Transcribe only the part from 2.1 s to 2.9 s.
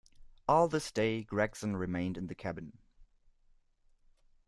in the cabin.